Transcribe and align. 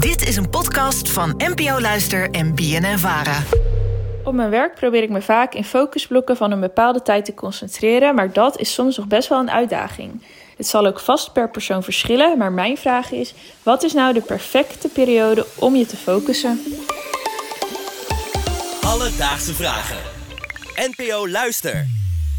Dit 0.00 0.28
is 0.28 0.36
een 0.36 0.50
podcast 0.50 1.10
van 1.10 1.34
NPO 1.36 1.80
Luister 1.80 2.30
en 2.30 2.54
BNN 2.54 2.98
Vara. 2.98 3.42
Op 4.24 4.34
mijn 4.34 4.50
werk 4.50 4.74
probeer 4.74 5.02
ik 5.02 5.10
me 5.10 5.22
vaak 5.22 5.54
in 5.54 5.64
focusblokken 5.64 6.36
van 6.36 6.50
een 6.50 6.60
bepaalde 6.60 7.02
tijd 7.02 7.24
te 7.24 7.34
concentreren, 7.34 8.14
maar 8.14 8.32
dat 8.32 8.58
is 8.58 8.74
soms 8.74 8.96
nog 8.96 9.06
best 9.06 9.28
wel 9.28 9.40
een 9.40 9.50
uitdaging. 9.50 10.22
Het 10.56 10.66
zal 10.66 10.86
ook 10.86 11.00
vast 11.00 11.32
per 11.32 11.50
persoon 11.50 11.82
verschillen, 11.82 12.38
maar 12.38 12.52
mijn 12.52 12.76
vraag 12.76 13.10
is: 13.10 13.34
wat 13.62 13.82
is 13.82 13.92
nou 13.92 14.12
de 14.12 14.20
perfecte 14.20 14.88
periode 14.88 15.46
om 15.56 15.76
je 15.76 15.86
te 15.86 15.96
focussen? 15.96 16.60
Alledaagse 18.82 19.54
vragen. 19.54 19.96
NPO 20.74 21.28
Luister. 21.28 21.86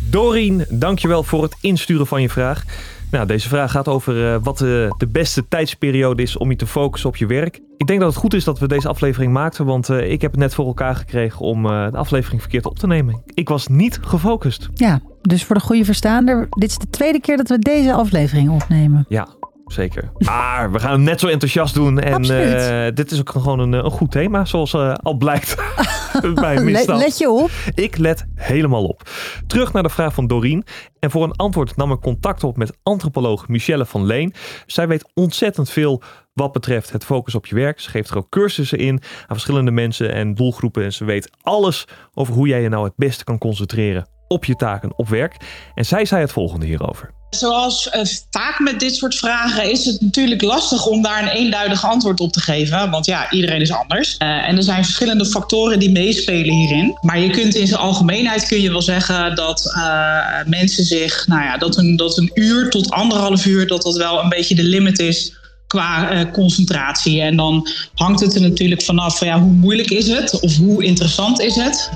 Dorien, 0.10 0.66
dankjewel 0.70 1.24
voor 1.24 1.44
het 1.44 1.56
insturen 1.62 2.08
van 2.08 2.22
je 2.22 2.30
vraag. 2.30 2.64
Nou, 3.12 3.26
deze 3.26 3.48
vraag 3.48 3.72
gaat 3.72 3.88
over 3.88 4.34
eh, 4.34 4.40
wat 4.44 4.58
de, 4.58 4.96
de 4.98 5.08
beste 5.08 5.48
tijdsperiode 5.48 6.22
is 6.22 6.38
om 6.38 6.50
je 6.50 6.56
te 6.56 6.68
focussen 6.68 7.10
op 7.10 7.16
je 7.16 7.26
werk. 7.26 7.60
Ik 7.78 7.88
denk 7.88 8.00
dat 8.00 8.10
het 8.10 8.20
goed 8.20 8.34
is 8.34 8.44
dat 8.44 8.60
we 8.60 8.68
deze 8.68 8.88
aflevering 8.88 9.34
maakten, 9.34 9.66
want 9.66 9.90
eh, 9.90 10.12
ik 10.12 10.22
heb 10.22 10.32
het 10.32 10.40
net 10.40 10.54
voor 10.54 10.66
elkaar 10.66 10.96
gekregen 10.96 11.40
om 11.40 11.66
eh, 11.66 11.92
de 11.92 11.98
aflevering 11.98 12.42
verkeerd 12.42 12.66
op 12.66 12.80
te 12.80 12.88
nemen. 12.88 13.22
Ik 13.34 13.50
was 13.50 13.68
niet 13.68 14.00
gefocust. 14.02 14.70
Ja, 14.74 15.02
dus 15.22 15.44
voor 15.44 15.56
de 15.56 15.62
goede 15.62 15.86
verstaander, 15.86 16.48
dit 16.50 16.70
is 16.70 16.78
de 16.78 16.90
tweede 16.90 17.20
keer 17.20 17.38
dat 17.38 17.50
we 17.50 17.60
deze 17.60 17.94
aflevering 17.94 18.50
opnemen. 18.50 19.06
Ja, 19.10 19.28
zeker. 19.66 20.12
Maar 20.18 20.72
we 20.72 20.80
gaan 20.80 20.92
hem 20.92 21.04
net 21.04 21.20
zo 21.20 21.28
enthousiast 21.28 21.74
doen. 21.74 22.00
En 22.00 22.24
eh, 22.24 22.96
dit 22.96 23.12
is 23.12 23.20
ook 23.20 23.30
gewoon 23.30 23.60
een, 23.60 23.74
een 23.74 23.92
goed 23.92 24.12
thema, 24.12 24.46
zoals 24.46 24.74
eh, 24.74 24.94
al 24.94 25.14
blijkt 25.14 25.56
bij 26.34 26.64
Let, 26.64 26.88
let 26.88 27.18
je 27.18 27.30
op. 27.30 27.50
Ik 27.74 27.98
let 27.98 28.26
helemaal 28.36 28.86
op. 28.86 29.10
Terug 29.48 29.74
naar 29.74 29.84
de 29.84 29.90
vraag 29.90 30.14
van 30.14 30.28
Dorien. 30.28 30.64
En 31.00 31.12
voor 31.12 31.24
een 31.24 31.36
antwoord 31.36 31.76
nam 31.76 31.92
ik 31.92 32.00
contact 32.00 32.44
op 32.44 32.58
met 32.58 32.78
antropoloog 32.84 33.48
Michelle 33.48 33.86
van 33.86 34.06
Leen. 34.06 34.34
Zij 34.66 34.88
weet 34.88 35.06
ontzettend 35.14 35.70
veel 35.70 36.02
wat 36.34 36.52
betreft 36.52 36.92
het 36.92 37.06
focus 37.06 37.36
op 37.36 37.46
je 37.46 37.56
werk. 37.56 37.80
Ze 37.80 37.90
geeft 37.90 38.10
er 38.10 38.18
ook 38.18 38.30
cursussen 38.30 38.78
in 38.78 38.94
aan 38.94 39.02
verschillende 39.28 39.72
mensen 39.72 40.14
en 40.14 40.34
doelgroepen. 40.34 40.84
En 40.84 40.94
ze 40.94 41.06
weet 41.06 41.30
alles 41.42 41.88
over 42.14 42.34
hoe 42.34 42.48
jij 42.48 42.62
je 42.62 42.70
nou 42.70 42.84
het 42.84 42.96
beste 42.96 43.24
kan 43.24 43.38
concentreren 43.38 44.08
op 44.28 44.46
je 44.46 44.56
taken 44.56 44.98
op 44.98 45.10
werk. 45.10 45.36
En 45.76 45.86
zij 45.86 46.06
zei 46.06 46.22
het 46.22 46.32
volgende 46.32 46.66
hierover. 46.66 47.21
Zoals 47.38 47.90
eh, 47.90 48.02
vaak 48.30 48.60
met 48.60 48.80
dit 48.80 48.96
soort 48.96 49.16
vragen 49.16 49.72
is 49.72 49.86
het 49.86 50.02
natuurlijk 50.02 50.42
lastig 50.42 50.86
om 50.86 51.02
daar 51.02 51.22
een 51.22 51.30
eenduidig 51.30 51.86
antwoord 51.86 52.20
op 52.20 52.32
te 52.32 52.40
geven. 52.40 52.90
Want 52.90 53.06
ja, 53.06 53.32
iedereen 53.32 53.62
is 53.62 53.72
anders. 53.72 54.18
Eh, 54.18 54.48
en 54.48 54.58
er 54.58 54.64
zijn 54.64 54.84
verschillende 54.84 55.26
factoren 55.26 55.80
die 55.80 55.92
meespelen 55.92 56.56
hierin. 56.56 56.98
Maar 57.02 57.20
je 57.20 57.30
kunt 57.30 57.56
in 57.56 57.68
zijn 57.68 57.80
algemeenheid 57.80 58.48
kun 58.48 58.62
je 58.62 58.72
wel 58.72 58.82
zeggen 58.82 59.36
dat 59.36 59.74
eh, 59.76 60.46
mensen 60.46 60.84
zich, 60.84 61.28
nou 61.28 61.44
ja, 61.44 61.58
dat 61.58 61.78
een, 61.78 61.96
dat 61.96 62.18
een 62.18 62.32
uur 62.34 62.70
tot 62.70 62.90
anderhalf 62.90 63.46
uur, 63.46 63.68
dat 63.68 63.82
dat 63.82 63.98
wel 63.98 64.24
een 64.24 64.30
beetje 64.30 64.56
de 64.56 64.64
limit 64.64 65.00
is 65.00 65.34
qua 65.68 66.26
concentratie. 66.32 67.22
En 67.22 67.36
dan 67.36 67.68
hangt 67.96 68.20
het 68.20 68.36
er 68.36 68.42
natuurlijk 68.42 68.82
vanaf 68.82 69.18
van 69.18 69.28
ja, 69.28 69.40
hoe 69.40 69.52
moeilijk 69.52 69.90
is 69.90 70.08
het 70.08 70.40
of 70.40 70.58
hoe 70.58 70.84
interessant 70.84 71.40
is 71.40 71.56
het. 71.56 71.90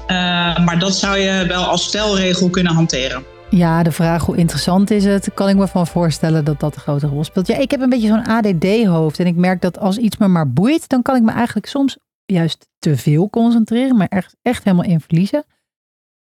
Maar 0.66 0.80
dat 0.80 0.96
zou 0.96 1.18
je 1.18 1.46
wel 1.48 1.64
als 1.64 1.84
stelregel 1.84 2.50
kunnen 2.50 2.74
hanteren. 2.74 3.35
Ja, 3.50 3.84
de 3.84 3.92
vraag 3.92 4.26
hoe 4.26 4.38
interessant 4.38 4.92
is 4.92 5.06
het, 5.06 5.34
kan 5.34 5.50
ik 5.50 5.56
me 5.56 5.68
van 5.68 5.88
voorstellen 5.88 6.46
dat 6.46 6.60
dat 6.60 6.76
een 6.76 6.82
grote 6.82 7.08
rol 7.08 7.24
speelt. 7.24 7.48
Ja, 7.48 7.58
ik 7.58 7.72
heb 7.72 7.82
een 7.82 7.90
beetje 7.90 8.08
zo'n 8.08 8.28
ADD-hoofd 8.28 9.20
en 9.20 9.26
ik 9.26 9.36
merk 9.36 9.62
dat 9.62 9.80
als 9.80 9.98
iets 9.98 10.18
me 10.18 10.28
maar 10.28 10.54
boeit, 10.54 10.90
dan 10.90 11.02
kan 11.02 11.16
ik 11.16 11.22
me 11.22 11.32
eigenlijk 11.32 11.68
soms 11.68 11.98
juist 12.26 12.68
te 12.80 12.98
veel 12.98 13.30
concentreren, 13.30 13.98
maar 13.98 14.08
echt, 14.08 14.36
echt 14.42 14.64
helemaal 14.64 14.86
in 14.86 15.02
verliezen. 15.02 15.46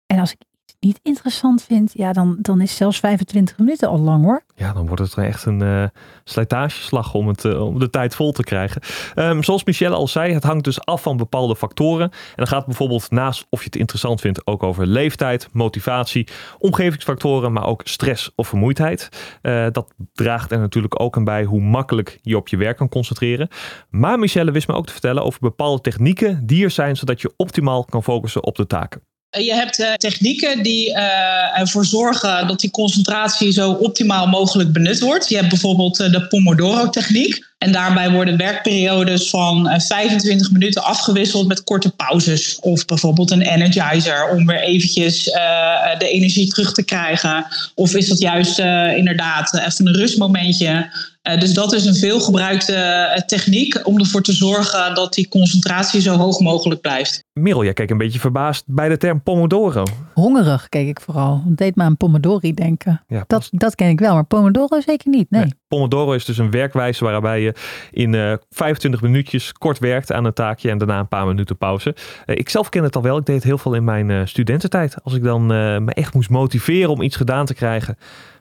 En 0.06 0.18
als 0.18 0.32
ik 0.32 0.38
niet 0.80 1.00
interessant 1.02 1.62
vind, 1.62 1.90
ja, 1.94 2.12
dan, 2.12 2.36
dan 2.40 2.60
is 2.60 2.76
zelfs 2.76 2.98
25 2.98 3.58
minuten 3.58 3.88
al 3.88 3.98
lang 3.98 4.24
hoor. 4.24 4.42
Ja, 4.54 4.72
dan 4.72 4.86
wordt 4.86 5.02
het 5.02 5.14
echt 5.14 5.44
een 5.44 5.62
eh, 5.62 5.84
slijtageslag 6.24 7.14
om, 7.14 7.28
het, 7.28 7.44
eh, 7.44 7.66
om 7.66 7.78
de 7.78 7.90
tijd 7.90 8.14
vol 8.14 8.32
te 8.32 8.42
krijgen. 8.42 8.82
Ehm, 9.14 9.42
zoals 9.42 9.64
Michelle 9.64 9.94
al 9.94 10.08
zei, 10.08 10.32
het 10.32 10.42
hangt 10.42 10.64
dus 10.64 10.84
af 10.84 11.02
van 11.02 11.16
bepaalde 11.16 11.56
factoren. 11.56 12.10
En 12.10 12.36
dan 12.36 12.46
gaat 12.46 12.66
bijvoorbeeld 12.66 13.10
naast 13.10 13.46
of 13.50 13.58
je 13.58 13.64
het 13.64 13.76
interessant 13.76 14.20
vindt 14.20 14.46
ook 14.46 14.62
over 14.62 14.86
leeftijd, 14.86 15.48
motivatie, 15.52 16.28
omgevingsfactoren, 16.58 17.52
maar 17.52 17.66
ook 17.66 17.80
stress 17.84 18.32
of 18.34 18.48
vermoeidheid. 18.48 19.08
Eh, 19.42 19.66
dat 19.72 19.94
draagt 20.12 20.52
er 20.52 20.58
natuurlijk 20.58 21.00
ook 21.00 21.16
aan 21.16 21.24
bij 21.24 21.44
hoe 21.44 21.60
makkelijk 21.60 22.18
je 22.22 22.36
op 22.36 22.48
je 22.48 22.56
werk 22.56 22.76
kan 22.76 22.88
concentreren. 22.88 23.48
Maar 23.90 24.18
Michelle 24.18 24.50
wist 24.50 24.68
me 24.68 24.74
ook 24.74 24.86
te 24.86 24.92
vertellen 24.92 25.24
over 25.24 25.40
bepaalde 25.40 25.80
technieken 25.80 26.46
die 26.46 26.64
er 26.64 26.70
zijn 26.70 26.96
zodat 26.96 27.20
je 27.20 27.32
optimaal 27.36 27.84
kan 27.84 28.02
focussen 28.02 28.44
op 28.44 28.56
de 28.56 28.66
taken. 28.66 29.09
Je 29.38 29.54
hebt 29.54 29.78
eh, 29.78 29.92
technieken 29.92 30.62
die 30.62 30.94
eh, 30.94 31.60
ervoor 31.60 31.84
zorgen 31.84 32.46
dat 32.46 32.60
die 32.60 32.70
concentratie 32.70 33.52
zo 33.52 33.70
optimaal 33.70 34.26
mogelijk 34.26 34.72
benut 34.72 35.00
wordt. 35.00 35.28
Je 35.28 35.36
hebt 35.36 35.48
bijvoorbeeld 35.48 36.00
eh, 36.00 36.12
de 36.12 36.26
Pomodoro-techniek. 36.26 37.48
En 37.60 37.72
daarbij 37.72 38.10
worden 38.10 38.36
werkperiodes 38.36 39.30
van 39.30 39.68
eh, 39.68 39.80
25 39.80 40.50
minuten 40.50 40.82
afgewisseld 40.82 41.48
met 41.48 41.64
korte 41.64 41.90
pauzes. 41.90 42.58
Of 42.60 42.84
bijvoorbeeld 42.84 43.30
een 43.30 43.42
energizer 43.42 44.28
om 44.28 44.46
weer 44.46 44.60
eventjes 44.60 45.30
eh, 45.30 45.98
de 45.98 46.08
energie 46.08 46.48
terug 46.48 46.72
te 46.72 46.82
krijgen. 46.82 47.46
Of 47.74 47.94
is 47.94 48.08
dat 48.08 48.18
juist 48.18 48.58
eh, 48.58 48.96
inderdaad 48.96 49.54
even 49.54 49.86
een 49.86 49.94
rustmomentje. 49.94 50.90
Eh, 51.20 51.40
dus 51.40 51.54
dat 51.54 51.72
is 51.72 51.84
een 51.84 51.94
veelgebruikte 51.94 52.74
eh, 52.74 53.22
techniek 53.22 53.86
om 53.86 53.98
ervoor 53.98 54.22
te 54.22 54.32
zorgen 54.32 54.94
dat 54.94 55.12
die 55.14 55.28
concentratie 55.28 56.00
zo 56.00 56.16
hoog 56.16 56.40
mogelijk 56.40 56.80
blijft. 56.80 57.24
Merel, 57.32 57.64
jij 57.64 57.72
kijkt 57.72 57.90
een 57.90 57.98
beetje 57.98 58.20
verbaasd 58.20 58.64
bij 58.66 58.88
de 58.88 58.96
term 58.96 59.22
Pomodoro. 59.22 59.84
Hongerig 60.14 60.68
keek 60.68 60.88
ik 60.88 61.00
vooral. 61.00 61.42
Het 61.46 61.56
deed 61.56 61.76
me 61.76 61.82
aan 61.82 61.96
Pomodori 61.96 62.54
denken. 62.54 63.04
Ja, 63.06 63.24
Dat, 63.26 63.48
dat 63.50 63.74
ken 63.74 63.88
ik 63.88 63.98
wel, 64.00 64.14
maar 64.14 64.24
Pomodoro 64.24 64.80
zeker 64.80 65.08
niet. 65.10 65.30
Nee. 65.30 65.42
Nee, 65.42 65.54
Pomodoro 65.68 66.12
is 66.12 66.24
dus 66.24 66.38
een 66.38 66.50
werkwijze 66.50 67.04
waarbij 67.04 67.40
je 67.40 67.54
in 67.90 68.14
eh 68.14 68.32
25 68.50 69.02
minuutjes 69.02 69.52
kort 69.52 69.78
werkt 69.78 70.12
aan 70.12 70.24
een 70.24 70.32
taakje 70.32 70.70
en 70.70 70.78
daarna 70.78 70.98
een 70.98 71.08
paar 71.08 71.26
minuten 71.26 71.56
pauze. 71.58 71.94
Eh, 72.26 72.36
ik 72.36 72.48
zelf 72.48 72.68
ken 72.68 72.82
het 72.82 72.96
al 72.96 73.02
wel. 73.02 73.16
Ik 73.16 73.26
deed 73.26 73.34
het 73.34 73.44
heel 73.44 73.58
veel 73.58 73.74
in 73.74 73.84
mijn 73.84 74.10
eh, 74.10 74.20
studententijd. 74.24 74.96
Als 75.02 75.14
ik 75.14 75.22
dan 75.22 75.42
eh, 75.42 75.78
me 75.78 75.92
echt 75.94 76.14
moest 76.14 76.30
motiveren 76.30 76.90
om 76.90 77.02
iets 77.02 77.16
gedaan 77.16 77.46
te 77.46 77.54
krijgen. 77.54 77.96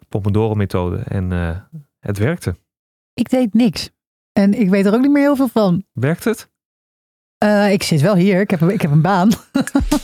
Pomodoro 0.09 0.55
methode. 0.55 0.97
En 1.07 1.31
eh, 1.31 1.49
het 1.99 2.17
werkte. 2.17 2.55
Ik 3.19 3.29
deed 3.29 3.53
niks. 3.53 3.89
En 4.33 4.53
ik 4.53 4.69
weet 4.69 4.85
er 4.85 4.93
ook 4.93 5.01
niet 5.01 5.11
meer 5.11 5.21
heel 5.21 5.35
veel 5.35 5.47
van. 5.47 5.83
Werkt 5.93 6.23
het? 6.23 6.49
Eh, 7.37 7.71
ik 7.71 7.83
zit 7.83 8.01
wel 8.01 8.15
hier. 8.15 8.41
Ik 8.41 8.49
heb, 8.49 8.61
ik 8.61 8.81
heb 8.81 8.91
een 8.91 9.01
baan. 9.01 9.29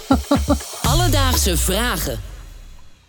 Alledaagse 0.91 1.57
vragen. 1.57 2.19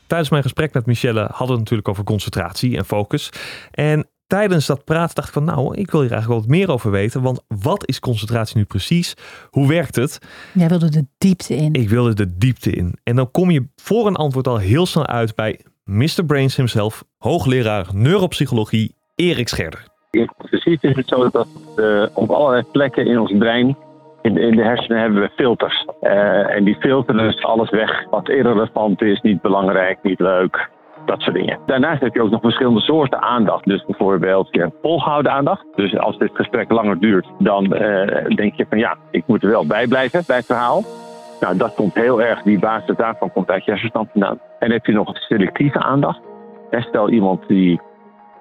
Tijdens 0.07 0.31
mijn 0.31 0.43
gesprek 0.43 0.73
met 0.73 0.87
Michelle 0.87 1.21
hadden 1.21 1.47
we 1.47 1.53
het 1.53 1.59
natuurlijk 1.59 1.89
over 1.89 2.05
concentratie 2.05 2.77
en 2.77 2.85
focus. 2.85 3.31
En 3.71 4.09
tijdens 4.27 4.67
dat 4.67 4.85
praten 4.85 5.15
dacht 5.15 5.27
ik 5.29 5.35
van 5.35 5.45
nou, 5.45 5.77
ik 5.77 5.91
wil 5.91 6.01
hier 6.01 6.13
eigenlijk 6.13 6.27
wel 6.27 6.39
wat 6.39 6.59
meer 6.59 6.71
over 6.71 6.91
weten. 6.91 7.23
Want 7.23 7.41
wat 7.49 7.89
is 7.89 8.01
concentratie 8.01 8.57
nu 8.57 8.65
precies? 8.65 9.15
Hoe 9.51 9.69
werkt 9.69 9.97
het? 9.97 10.19
Jij 10.53 10.69
wilde 10.69 10.91
de 10.91 11.07
diepte 11.19 11.57
in. 11.57 11.73
Ik 11.73 11.89
wilde 11.89 12.15
de 12.15 12.37
diepte 12.37 12.71
in. 12.71 12.99
En 13.03 13.17
dan 13.17 13.31
kom 13.31 13.51
je 13.51 13.69
voor 13.77 14.07
een 14.07 14.17
antwoord 14.17 14.49
al 14.49 14.59
heel 14.59 14.87
snel 14.87 15.07
uit 15.07 15.35
bij 15.35 15.61
Mr. 15.85 16.25
Brains 16.27 16.57
himself, 16.57 17.05
hoogleraar 17.19 17.87
neuropsychologie 17.93 18.95
Erik 19.15 19.49
Scherder. 19.49 19.96
Precies 20.37 20.79
is 20.81 20.97
het 20.97 21.09
zo 21.09 21.29
dat 21.31 21.49
eh, 21.77 22.07
op 22.15 22.31
allerlei 22.31 22.63
plekken 22.73 23.07
in 23.07 23.21
ons 23.21 23.33
brein, 23.39 23.77
in, 24.23 24.37
in 24.37 24.57
de 24.57 24.63
hersenen, 24.63 25.01
hebben 25.01 25.21
we 25.21 25.31
filters. 25.37 25.87
Eh, 26.01 26.57
en 26.57 26.65
die 26.65 26.77
filteren 26.81 27.25
dus 27.25 27.45
alles 27.45 27.71
weg 27.71 28.05
wat 28.11 28.29
irrelevant 28.29 29.03
is, 29.03 29.21
niet 29.21 29.41
belangrijk, 29.41 29.99
niet 30.03 30.21
leuk. 30.21 30.69
Dat 31.07 31.21
soort 31.21 31.37
dingen. 31.37 31.59
Daarnaast 31.67 32.01
heb 32.01 32.15
je 32.15 32.23
ook 32.23 32.31
nog 32.31 32.41
verschillende 32.41 32.81
soorten 32.81 33.23
aandacht. 33.23 33.65
Dus 33.65 33.85
bijvoorbeeld 33.85 34.49
je 34.51 34.71
volgehouden 34.83 35.33
aandacht. 35.33 35.65
Dus 35.75 35.99
als 35.99 36.19
dit 36.19 36.31
gesprek 36.35 36.71
langer 36.71 37.01
duurt, 37.01 37.27
dan 37.39 37.75
eh, 37.75 38.37
denk 38.37 38.55
je 38.55 38.67
van 38.69 38.79
ja, 38.79 38.97
ik 39.11 39.23
moet 39.27 39.43
er 39.43 39.51
wel 39.51 39.67
bij 39.67 39.87
blijven 39.87 40.23
bij 40.27 40.37
het 40.37 40.47
verhaal. 40.47 40.83
Nou, 41.41 41.57
dat 41.57 41.75
komt 41.75 41.95
heel 41.95 42.23
erg, 42.23 42.43
die 42.43 42.59
basis 42.59 42.97
daarvan 42.97 43.33
komt 43.33 43.51
uit 43.51 43.65
je 43.65 43.71
hersenstand 43.71 44.09
vandaan. 44.13 44.41
En 44.59 44.71
heb 44.71 44.87
je 44.87 44.93
nog 44.93 45.17
selectieve 45.17 45.79
aandacht. 45.79 46.21
Stel 46.71 47.11
iemand 47.11 47.49
die 47.49 47.81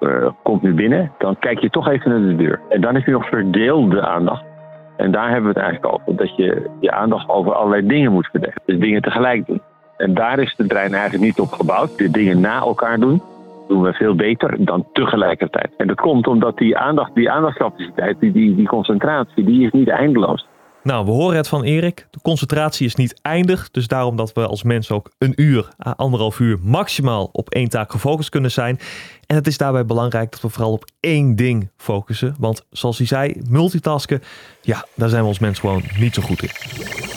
eh, 0.09 0.31
komt 0.43 0.61
nu 0.61 0.73
binnen, 0.73 1.11
dan 1.17 1.39
kijk 1.39 1.59
je 1.59 1.69
toch 1.69 1.87
even 1.87 2.09
naar 2.09 2.29
de 2.29 2.35
deur. 2.35 2.59
En 2.69 2.81
dan 2.81 2.95
heb 2.95 3.05
je 3.05 3.11
nog 3.11 3.27
verdeelde 3.27 4.01
aandacht. 4.01 4.43
En 4.97 5.11
daar 5.11 5.29
hebben 5.29 5.53
we 5.53 5.59
het 5.59 5.67
eigenlijk 5.67 5.93
over. 5.93 6.15
Dat 6.15 6.35
je 6.35 6.69
je 6.79 6.91
aandacht 6.91 7.29
over 7.29 7.53
allerlei 7.53 7.87
dingen 7.87 8.11
moet 8.11 8.27
verdelen. 8.31 8.61
Dus 8.65 8.79
dingen 8.79 9.01
tegelijk 9.01 9.45
doen. 9.45 9.61
En 9.97 10.13
daar 10.13 10.39
is 10.39 10.55
de 10.55 10.65
brein 10.65 10.93
eigenlijk 10.93 11.23
niet 11.23 11.39
op 11.39 11.51
gebouwd. 11.51 11.97
De 11.97 12.11
dingen 12.11 12.39
na 12.39 12.59
elkaar 12.59 12.99
doen, 12.99 13.21
doen 13.67 13.81
we 13.81 13.93
veel 13.93 14.15
beter 14.15 14.65
dan 14.65 14.85
tegelijkertijd. 14.93 15.69
En 15.77 15.87
dat 15.87 15.99
komt 15.99 16.27
omdat 16.27 16.57
die 16.57 16.77
aandacht, 16.77 17.15
die 17.15 17.31
aandachtscapaciteit, 17.31 18.19
die, 18.19 18.31
die 18.31 18.67
concentratie, 18.67 19.43
die 19.43 19.65
is 19.65 19.71
niet 19.71 19.87
eindeloos. 19.87 20.47
Nou, 20.85 21.05
we 21.05 21.11
horen 21.11 21.37
het 21.37 21.47
van 21.47 21.63
Erik. 21.63 22.07
De 22.11 22.19
concentratie 22.21 22.85
is 22.85 22.95
niet 22.95 23.19
eindig. 23.21 23.71
Dus 23.71 23.87
daarom 23.87 24.15
dat 24.15 24.33
we 24.33 24.47
als 24.47 24.63
mens 24.63 24.91
ook 24.91 25.11
een 25.17 25.33
uur, 25.35 25.67
anderhalf 25.77 26.39
uur 26.39 26.59
maximaal 26.61 27.29
op 27.31 27.49
één 27.49 27.69
taak 27.69 27.91
gefocust 27.91 28.29
kunnen 28.29 28.51
zijn. 28.51 28.79
En 29.25 29.35
het 29.35 29.47
is 29.47 29.57
daarbij 29.57 29.85
belangrijk 29.85 30.31
dat 30.31 30.41
we 30.41 30.49
vooral 30.49 30.71
op 30.71 30.85
één 30.99 31.35
ding 31.35 31.69
focussen. 31.77 32.35
Want 32.39 32.65
zoals 32.69 32.97
hij 32.97 33.07
zei, 33.07 33.41
multitasken, 33.49 34.21
ja, 34.61 34.85
daar 34.95 35.09
zijn 35.09 35.21
we 35.21 35.27
als 35.27 35.39
mens 35.39 35.59
gewoon 35.59 35.83
niet 35.97 36.13
zo 36.13 36.21
goed 36.21 36.43
in. 36.43 37.14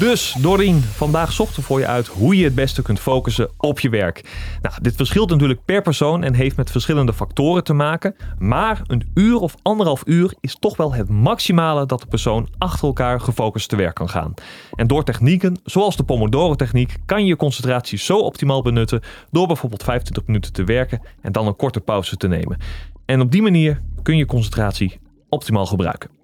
Dus 0.00 0.34
Dorien, 0.38 0.80
vandaag 0.80 1.32
zochten 1.32 1.60
we 1.60 1.66
voor 1.66 1.78
je 1.78 1.86
uit 1.86 2.06
hoe 2.06 2.36
je 2.36 2.44
het 2.44 2.54
beste 2.54 2.82
kunt 2.82 3.00
focussen 3.00 3.50
op 3.56 3.80
je 3.80 3.88
werk. 3.88 4.24
Nou, 4.62 4.74
dit 4.82 4.96
verschilt 4.96 5.30
natuurlijk 5.30 5.64
per 5.64 5.82
persoon 5.82 6.24
en 6.24 6.34
heeft 6.34 6.56
met 6.56 6.70
verschillende 6.70 7.12
factoren 7.12 7.64
te 7.64 7.72
maken. 7.72 8.16
Maar 8.38 8.82
een 8.86 9.10
uur 9.14 9.36
of 9.36 9.54
anderhalf 9.62 10.02
uur 10.06 10.34
is 10.40 10.56
toch 10.58 10.76
wel 10.76 10.94
het 10.94 11.08
maximale 11.08 11.86
dat 11.86 12.00
de 12.00 12.06
persoon 12.06 12.48
achter 12.58 12.86
elkaar 12.86 13.20
gefocust 13.20 13.68
te 13.68 13.76
werk 13.76 13.94
kan 13.94 14.08
gaan. 14.08 14.34
En 14.74 14.86
door 14.86 15.04
technieken 15.04 15.60
zoals 15.64 15.96
de 15.96 16.04
Pomodoro-techniek 16.04 16.96
kan 17.06 17.20
je 17.20 17.26
je 17.26 17.36
concentratie 17.36 17.98
zo 17.98 18.18
optimaal 18.18 18.62
benutten 18.62 19.00
door 19.30 19.46
bijvoorbeeld 19.46 19.82
25 19.82 20.26
minuten 20.26 20.52
te 20.52 20.64
werken 20.64 21.00
en 21.20 21.32
dan 21.32 21.46
een 21.46 21.56
korte 21.56 21.80
pauze 21.80 22.16
te 22.16 22.28
nemen. 22.28 22.58
En 23.04 23.20
op 23.20 23.30
die 23.30 23.42
manier 23.42 23.80
kun 24.02 24.16
je 24.16 24.26
concentratie 24.26 25.00
optimaal 25.28 25.66
gebruiken. 25.66 26.19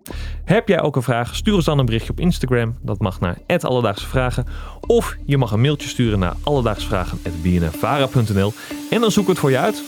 Heb 0.47 0.69
jij 0.69 0.81
ook 0.81 0.97
een 0.97 1.03
vraag? 1.03 1.37
Stuur 1.37 1.55
ons 1.55 1.65
dan 1.65 1.79
een 1.79 1.87
berichtje 1.87 2.13
op 2.13 2.21
Instagram. 2.21 2.79
Dat 2.83 2.99
mag 2.99 3.21
naar 3.21 3.39
Alledaagse 3.61 4.07
Vragen. 4.07 4.47
Of 4.81 5.17
je 5.25 5.37
mag 5.37 5.51
een 5.51 5.61
mailtje 5.61 5.89
sturen 5.89 6.19
naar 6.19 6.35
alledaagsvragen.bnnvara.nl 6.43 8.53
en 8.91 9.01
dan 9.01 9.11
zoeken 9.11 9.25
we 9.25 9.31
het 9.31 9.39
voor 9.39 9.51
je 9.51 9.59
uit. 9.59 9.83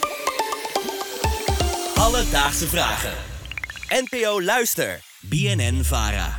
Alledaagse 1.95 2.67
Vragen. 2.67 3.13
NPO 3.89 4.43
Luister. 4.43 5.01
BNN 5.21 5.85
Vara. 5.85 6.38